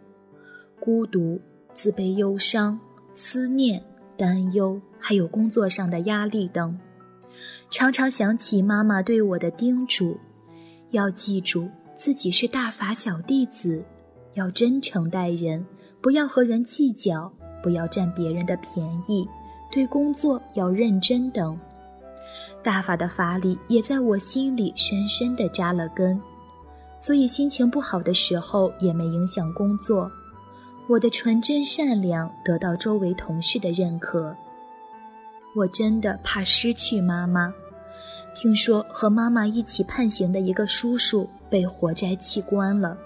[0.80, 1.40] 孤独、
[1.72, 2.78] 自卑、忧伤、
[3.14, 3.82] 思念、
[4.16, 6.78] 担忧，还有工作上的压力等，
[7.70, 10.18] 常常想起妈妈对我的叮嘱：
[10.90, 13.84] 要记住自己是大法小弟子，
[14.34, 15.64] 要真诚待人，
[16.00, 17.32] 不要和人计较，
[17.62, 19.26] 不要占别人的便宜，
[19.72, 21.58] 对工作要认真等。
[22.62, 26.20] 大法的法理也在我心里深深的扎了根，
[26.98, 30.10] 所以心情不好的时候也没影响工作。
[30.88, 34.34] 我的纯真善良得到周围同事的认可。
[35.54, 37.52] 我真的怕失去妈妈。
[38.34, 42.96] 听说和妈妈一起判刑的一个叔叔被活摘器官了，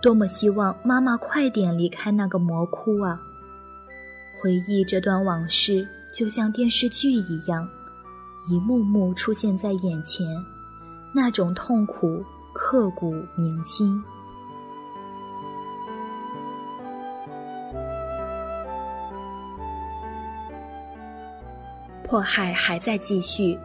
[0.00, 3.20] 多么希望妈妈快点离开那个魔窟啊！
[4.40, 7.68] 回忆这段往事，就像电视剧一样，
[8.50, 10.26] 一幕幕出现在眼前，
[11.12, 14.02] 那种痛苦刻骨铭心。
[22.02, 23.58] 迫害还在继续。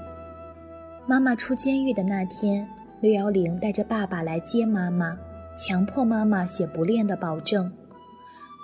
[1.08, 2.68] 妈妈出监狱的那天，
[3.00, 5.18] 六幺零带着爸爸来接妈妈，
[5.56, 7.72] 强迫妈妈写不练的保证。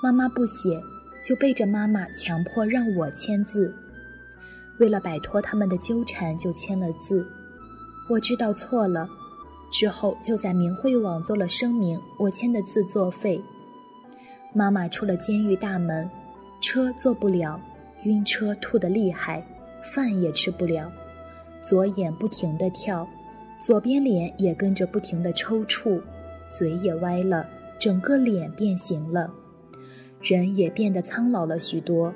[0.03, 0.81] 妈妈不写，
[1.23, 3.73] 就背着妈妈强迫让我签字。
[4.79, 7.27] 为了摆脱他们的纠缠，就签了字。
[8.09, 9.07] 我知道错了，
[9.71, 13.41] 之后就在明慧网做了声明，我签的字作废。
[14.53, 16.09] 妈妈出了监狱大门，
[16.61, 17.59] 车坐不了，
[18.03, 19.45] 晕车吐得厉害。
[19.81, 20.91] 饭也吃不了，
[21.61, 23.07] 左眼不停地跳，
[23.61, 26.01] 左边脸也跟着不停地抽搐，
[26.49, 29.31] 嘴也歪了，整个脸变形了，
[30.21, 32.13] 人也变得苍老了许多。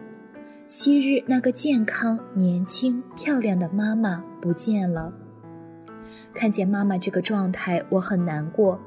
[0.75, 5.13] 昔日那个健康、年轻、漂亮的妈妈不见了。
[6.33, 8.79] 看见妈妈这个状态，我很难过。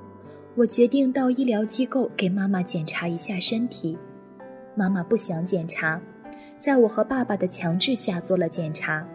[0.56, 3.96] 我决定到医疗机构给妈妈检查一下身体。
[4.74, 6.02] 妈妈不想检查。
[6.58, 9.06] 在我和爸爸的强制下做了检查，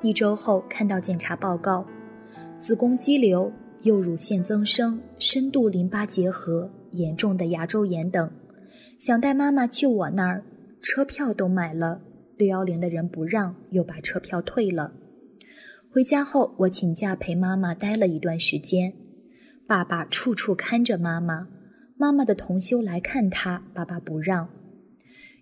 [0.00, 1.84] 一周后看到检查报告，
[2.58, 3.52] 子宫肌瘤、
[3.82, 8.30] 右乳腺增生、深度淋巴结核、严重的牙周炎等，
[8.98, 10.42] 想带妈妈去我那儿，
[10.82, 12.02] 车票都买了，
[12.36, 14.92] 六幺零的人不让，又把车票退了。
[15.92, 18.92] 回家后，我请假陪妈妈待了一段时间，
[19.68, 21.46] 爸爸处处看着妈妈，
[21.96, 24.48] 妈妈的同修来看他，爸爸不让。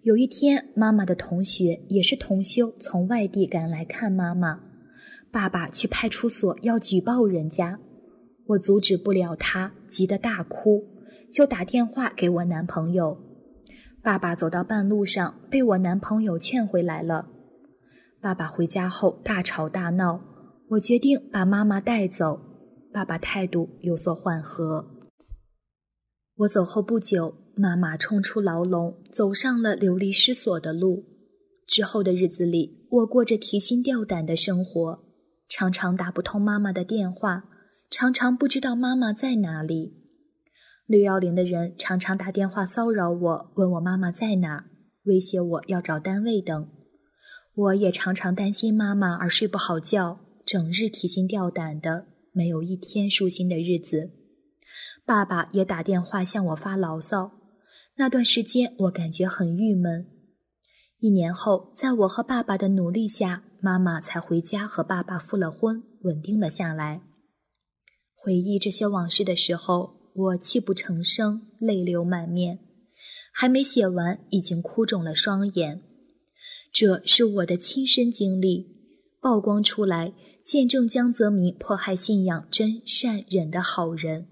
[0.02, 4.60] 有一天，妈妈的同学也是同修，从外地赶来看妈妈。
[5.32, 7.78] 爸爸去派出所要举报人家，
[8.46, 10.84] 我阻止不了他，急得大哭，
[11.32, 13.29] 就打电话给我男朋友。
[14.02, 17.28] 爸爸走到半路上，被我男朋友劝回来了。
[18.20, 20.20] 爸爸回家后大吵大闹，
[20.70, 22.40] 我决定把妈妈带走。
[22.92, 24.86] 爸爸态度有所缓和。
[26.36, 27.36] 我走后不久。
[27.56, 31.04] 妈妈冲出牢笼，走上了流离失所的路。
[31.66, 35.04] 之后的日子里，我过着提心吊胆的生活，
[35.46, 37.44] 常常打不通妈妈的电话，
[37.90, 39.99] 常常不知道妈妈在哪里。
[40.90, 44.64] 六幺零的人常常打电话骚扰我，问我妈妈在哪，
[45.04, 46.68] 威胁我要找单位等。
[47.54, 54.10] 我也常常担心妈妈而睡不好觉，整日提心吊胆的，没有一天舒心的日子。
[55.06, 57.38] 爸爸也打电话向我发牢骚。
[57.94, 60.08] 那段时间，我感觉很郁闷。
[60.98, 67.02] 一年后，在我和爸爸的努力下，妈妈才回家和爸爸复了婚，稳定了下来。
[68.12, 72.58] 回忆这些往事的时候，我泣不成声，泪流满面，
[73.32, 75.82] 还没写完，已经哭肿了双眼。
[76.72, 78.76] 这是我的亲身经历，
[79.20, 80.12] 曝光出来，
[80.44, 84.28] 见证江泽民迫害信仰真善忍的好人，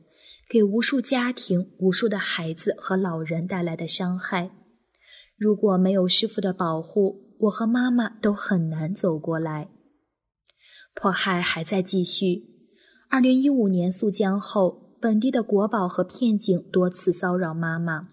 [0.49, 4.51] 给无数家庭、无数的孩子和老人带来的伤害。
[5.37, 9.69] 如果没有师傅的保护，我和妈妈都很难走过来。
[10.95, 12.45] 迫害还在继续。
[13.09, 18.09] 二零一五年肃江后，本地的国宝和片警多次骚扰妈妈。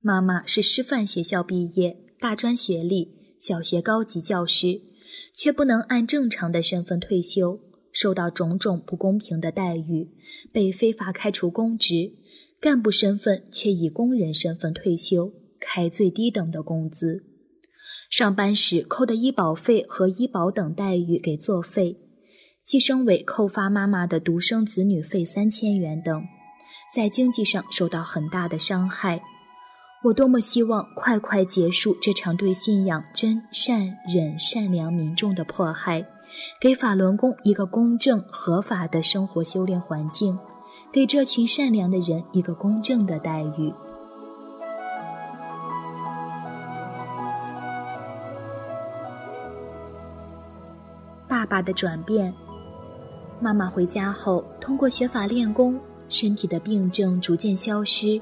[0.00, 4.80] 妈妈是师范学校毕业，大专学历，小学高级教师，
[5.34, 7.60] 却不能按正常的身份退休，
[7.92, 10.10] 受到种种不公平的待遇，
[10.50, 12.14] 被非法开除公职，
[12.58, 17.22] 干部身份却以工人身份退休，开最低等的工资，
[18.08, 22.07] 上班时扣的医保费和医保等待遇给作废。
[22.68, 26.22] 计生委扣发妈妈的独生子女费三千元等，
[26.94, 29.22] 在经济上受到很大的伤害。
[30.04, 36.04] 我多么希望快快结束这场对信仰真善忍善良民众的迫害，
[36.60, 40.38] 给法轮功一个公正合法的生活修炼环境，
[40.92, 43.72] 给这群善良的人一个公正的待遇。
[51.26, 52.34] 爸爸的转变。
[53.40, 55.78] 妈妈回家后，通过学法练功，
[56.08, 58.20] 身体的病症逐渐消失，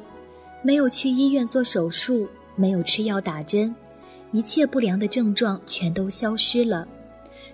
[0.63, 3.75] 没有去医院做手术，没有吃药打针，
[4.33, 6.87] 一切不良的症状全都消失了。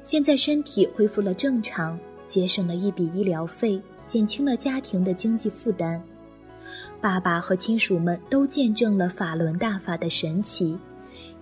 [0.02, 1.96] 现在身体恢复了正常，
[2.26, 6.02] 节省了一笔医疗费，减轻了家庭的经济负担。
[7.00, 10.76] 爸爸和亲属们都见证了法轮大法的神奇。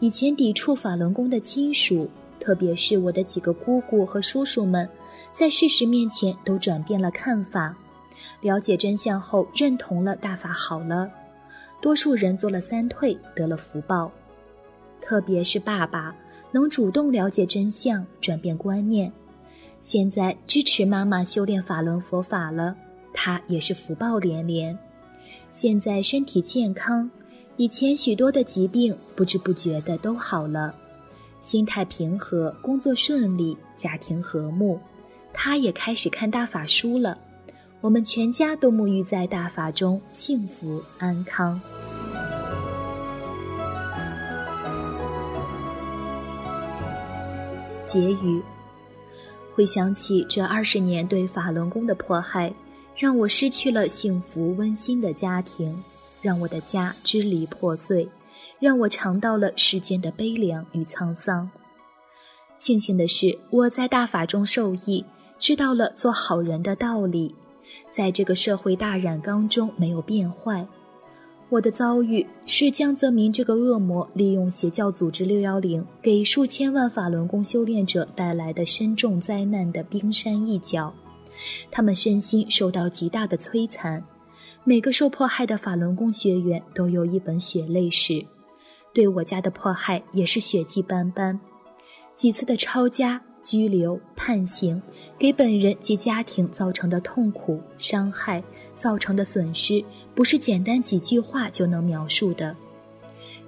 [0.00, 4.86] 以前抵触法轮功的亲属，特别是我的几个姑姑和叔叔们。
[5.32, 7.74] 在事实面前都转变了看法，
[8.40, 11.10] 了解真相后认同了大法好了，
[11.80, 14.10] 多数人做了三退得了福报，
[15.00, 16.14] 特别是爸爸
[16.52, 19.12] 能主动了解真相转变观念，
[19.80, 22.76] 现在支持妈妈修炼法轮佛法了，
[23.14, 24.76] 他也是福报连连，
[25.50, 27.08] 现在身体健康，
[27.56, 30.74] 以前许多的疾病不知不觉的都好了，
[31.40, 34.78] 心态平和，工作顺利，家庭和睦。
[35.32, 37.18] 他也开始看大法书了，
[37.80, 41.60] 我们全家都沐浴在大法中，幸福安康。
[47.86, 48.42] 结语：
[49.54, 52.52] 回想起这二十年对法轮功的迫害，
[52.94, 55.82] 让我失去了幸福温馨的家庭，
[56.22, 58.08] 让我的家支离破碎，
[58.60, 61.50] 让我尝到了世间的悲凉与沧桑。
[62.56, 65.04] 庆幸的是，我在大法中受益。
[65.40, 67.34] 知道了做好人的道理，
[67.88, 70.68] 在这个社会大染缸中没有变坏。
[71.48, 80.94] 我的遭遇是江泽民这个恶魔利用邪教组织六幺零给数千万法轮功修炼者带来的深重灾难的冰山一角，
[81.70, 84.04] 他们身心受到极大的摧残。
[84.62, 88.26] 每个受迫害的法轮功学员都有一本血泪史，
[88.92, 91.40] 对我家的迫害也是血迹斑斑，
[92.14, 93.22] 几次的抄家。
[93.42, 94.80] 拘留、判刑，
[95.18, 98.42] 给本人及家庭造成的痛苦、伤害，
[98.76, 99.84] 造成的损失，
[100.14, 102.54] 不是简单几句话就能描述的。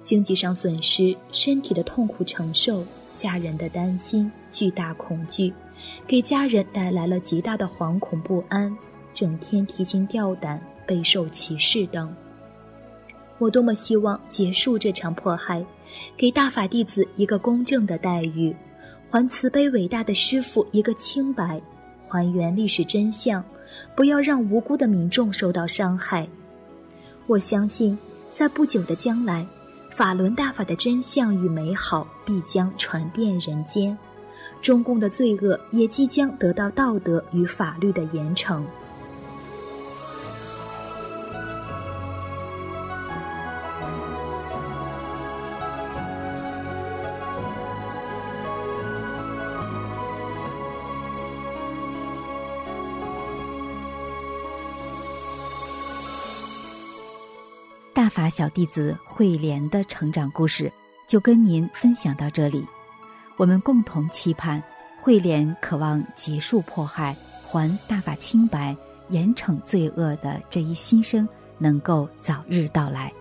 [0.01, 2.83] 经济上损失，身体的痛苦承受，
[3.15, 5.53] 家人的担心、巨大恐惧，
[6.05, 8.75] 给家人带来了极大的惶恐不安，
[9.13, 12.13] 整天提心吊胆，备受歧视等。
[13.37, 15.65] 我多么希望结束这场迫害，
[16.17, 18.55] 给大法弟子一个公正的待遇。
[19.13, 21.61] 还慈悲伟大的师傅一个清白，
[22.07, 23.45] 还原历史真相，
[23.95, 26.27] 不要让无辜的民众受到伤害。
[27.27, 27.95] 我相信，
[28.31, 29.45] 在不久的将来，
[29.91, 33.95] 法轮大法的真相与美好必将传遍人间，
[34.63, 38.63] 中共的罪恶也即将得到道德与法律的严惩。
[58.23, 60.71] 法小弟子慧莲的成长故事
[61.09, 62.65] 就跟您分享到这里。
[63.35, 64.63] 我们共同期盼
[64.97, 67.13] 慧莲渴望结束迫害、
[67.45, 68.73] 还大法清白、
[69.09, 73.11] 严惩罪恶的这一心声能够早日到来。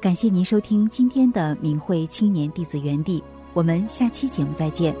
[0.00, 3.20] 感谢您收听今天的明慧青年弟子园地，
[3.54, 4.94] 我们下期节目再见。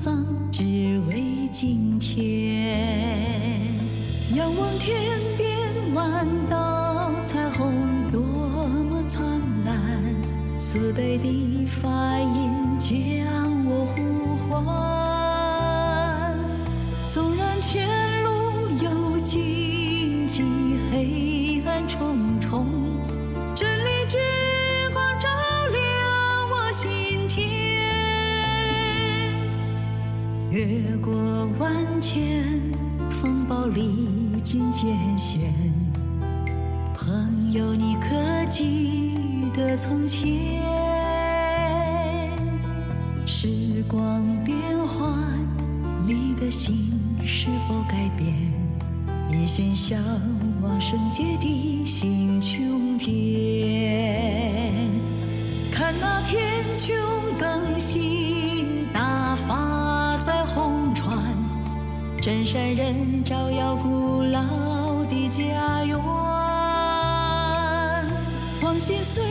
[0.00, 0.62] 桑，只
[1.08, 2.78] 为今天。
[4.32, 4.96] 仰望天
[5.36, 7.74] 边万道彩虹，
[8.12, 9.26] 多么灿
[9.64, 9.74] 烂！
[10.56, 11.90] 慈悲的发
[49.58, 49.98] 心向
[50.62, 54.72] 往圣洁的星穹天，
[55.72, 56.94] 看那天穹
[57.36, 61.34] 更新，大发在红船，
[62.22, 65.98] 真善人照耀古老的家园。
[68.62, 69.24] 往昔岁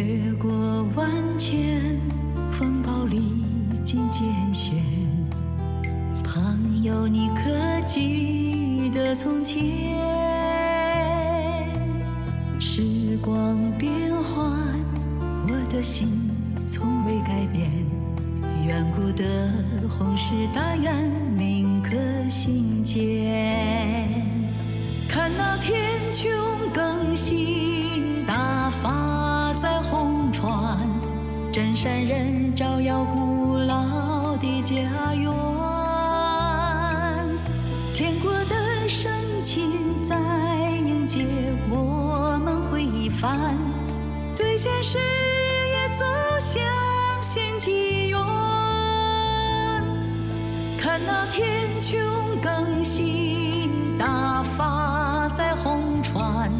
[0.00, 0.50] 越过
[0.96, 1.78] 万千
[2.50, 3.20] 风暴，历
[3.84, 4.78] 经艰险。
[6.24, 7.50] 朋友，你可
[7.84, 9.62] 记得从前？
[12.58, 13.92] 时光变
[14.24, 14.58] 幻，
[15.46, 16.08] 我的心
[16.66, 17.70] 从未改变。
[18.66, 19.52] 远古的
[19.86, 21.90] 宏誓大愿铭刻
[22.30, 23.69] 心间。
[44.62, 46.04] 现实也走
[46.38, 46.62] 向
[47.22, 48.18] 新纪元。
[50.76, 51.96] 看那天穹
[52.42, 56.50] 更新，大发在红船，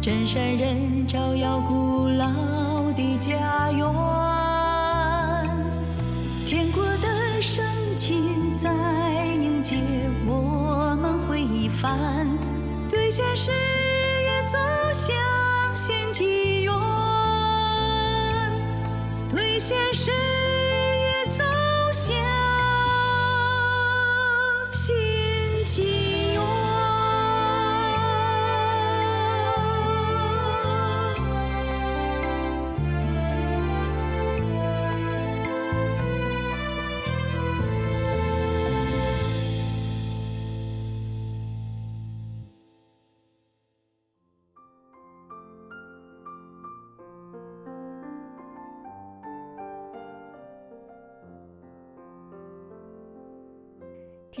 [0.00, 2.28] 真山人照耀古老
[2.92, 3.84] 的家园。
[6.46, 7.64] 天国的圣
[7.98, 8.70] 亲在
[9.34, 9.80] 迎接
[10.28, 12.24] 我们回返，
[12.88, 13.50] 兑现誓。
[19.62, 20.21] 现实。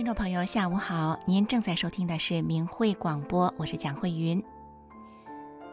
[0.02, 1.16] 听众朋友，下午好！
[1.26, 4.42] 您正在收听的是明慧广播，我是蒋慧云。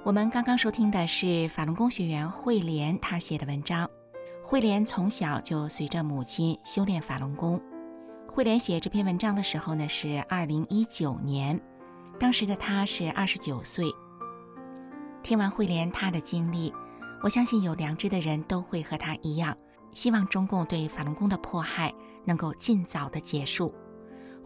[0.03, 3.89] 我们刚刚收听的是法轮功学员慧莲她写的文章。
[4.43, 7.59] 慧莲从小就随着母亲修炼法轮功。
[8.31, 11.59] 慧莲写这篇文章的时候呢，是二零一九年，
[12.19, 13.91] 当时的她是二十九岁。
[15.23, 16.71] 听完慧莲她的经历，
[17.23, 19.57] 我相信有良知的人都会和她一样，
[19.91, 21.91] 希望中共对法轮功的迫害
[22.25, 23.73] 能够尽早的结束，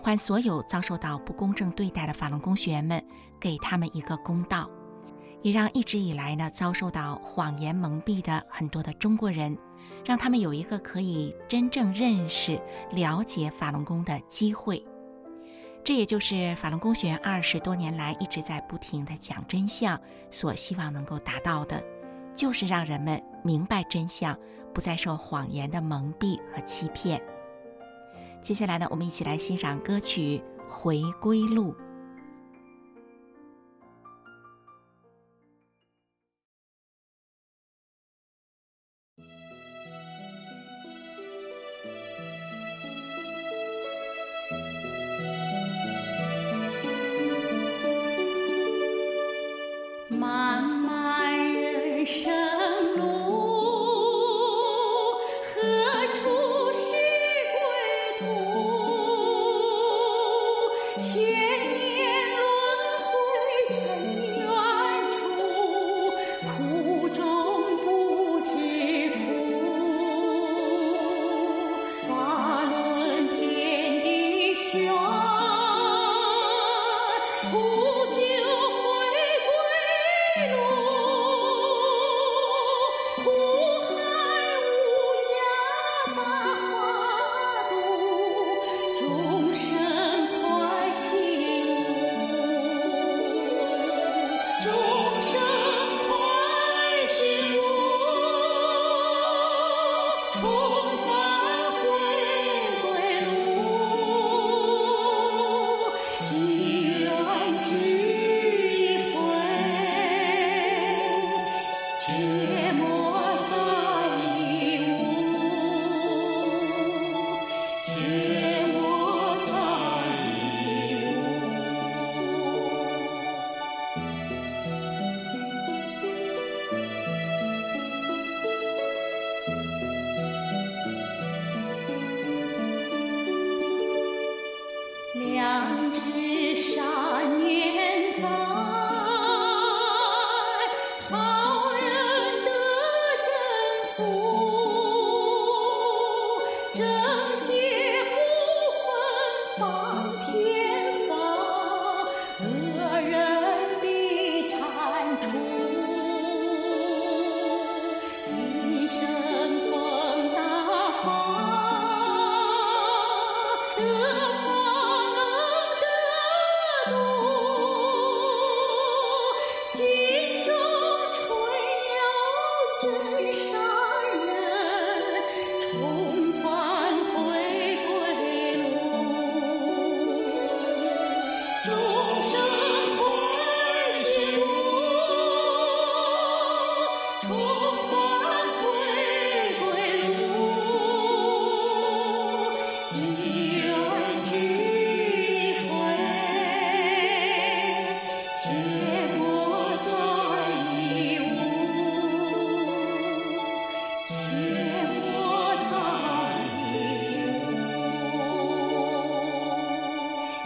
[0.04, 3.04] 还所有遭受到不公正对待的法轮功学员们，
[3.40, 4.70] 给他们一个公道。
[5.42, 9.58] 也让一直以来呢遭受到谎言蒙蔽的很多的中国人，
[10.06, 14.86] 让他们有一个可以真正认识、了解法轮功的机会。
[15.84, 20.00] 这也就是法轮功学员二十多年来一直在不停的讲真相，
[20.30, 21.84] 所希望能够达到的，
[22.36, 24.38] 就是让人们明白真相，
[24.74, 27.22] 不再受谎言的蒙蔽和欺骗。
[28.44, 31.72] 接下来呢，我们一起来欣赏歌曲《回归路》。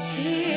[0.08, 0.57] 情。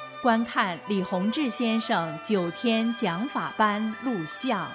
[0.21, 4.69] 观看李洪志先生九天讲法班录像。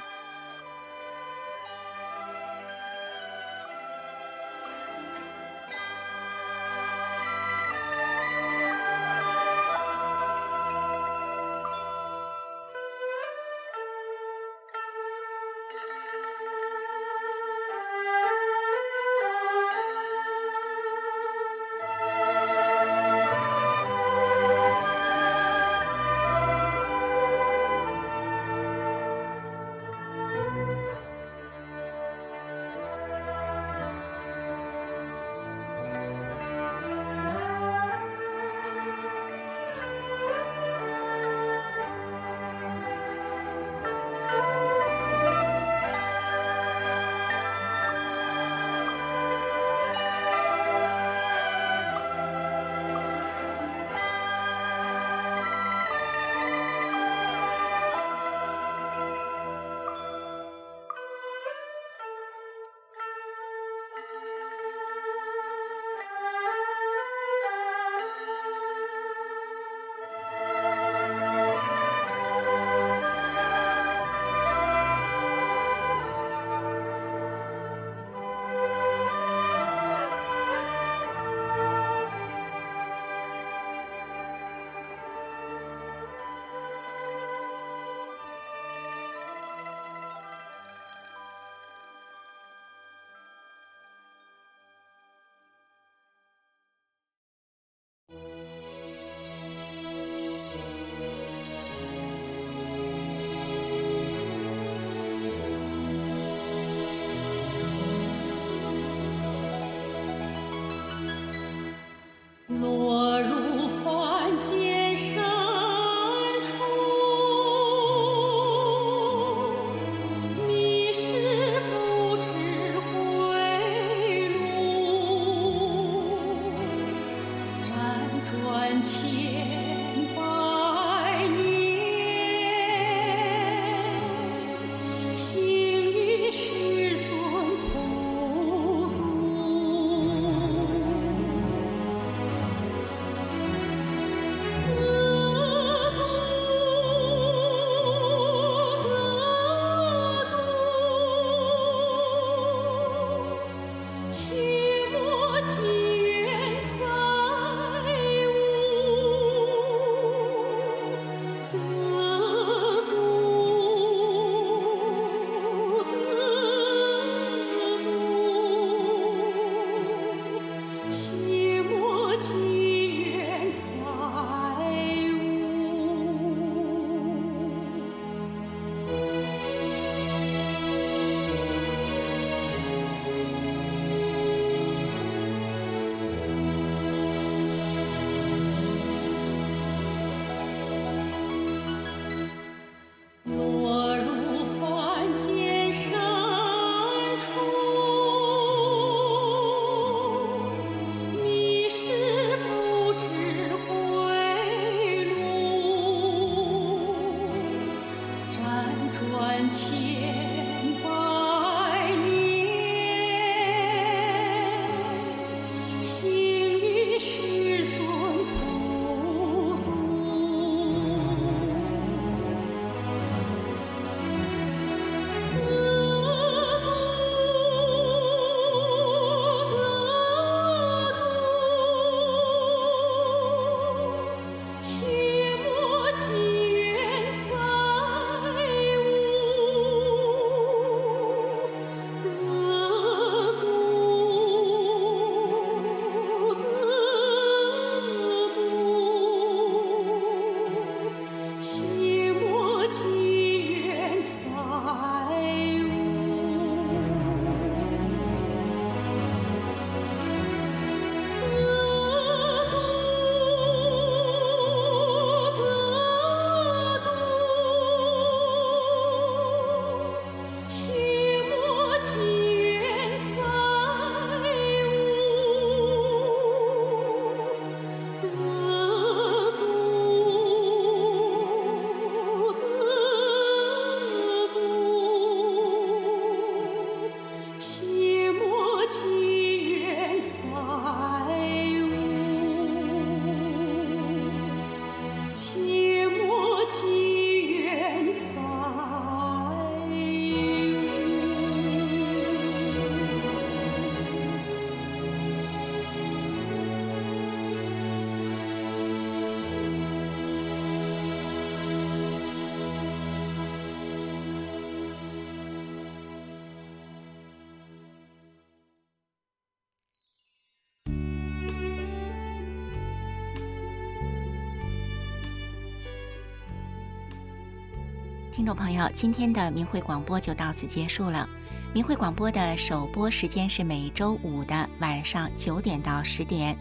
[328.17, 331.07] 听众朋友，今天的明慧广播就到此结束了。
[331.53, 336.35] 明慧广播的首播时间是每周五的晚上九点到十点。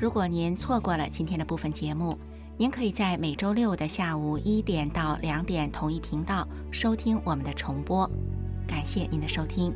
[0.00, 2.18] 如果您错过了今天的部分节目，
[2.56, 8.10] 您可以在每周六的下午一点到两点同一频道收听我们的重播。
[8.66, 9.72] 感谢您的收听。